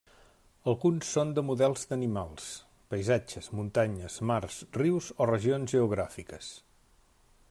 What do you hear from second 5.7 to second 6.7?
geogràfiques.